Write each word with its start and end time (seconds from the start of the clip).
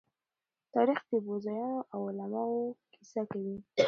تاریخ 0.73 0.99
د 1.09 1.13
پوځيانو 1.25 1.79
او 1.93 1.99
علماءو 2.09 2.61
کيسه 2.93 3.21
کوي. 3.31 3.55